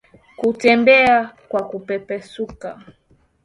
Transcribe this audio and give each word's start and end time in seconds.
Kutembea 0.37 1.29
kwa 1.49 1.67
kupepesuka 1.69 2.83